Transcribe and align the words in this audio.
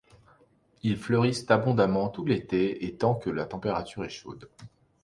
Ils 0.81 0.97
fleurissent 0.97 1.45
abondamment 1.51 2.09
tout 2.09 2.25
l'été 2.25 2.85
et 2.85 2.97
tant 2.97 3.13
que 3.13 3.29
la 3.29 3.45
température 3.45 4.03
est 4.03 4.09
chaude. 4.09 4.49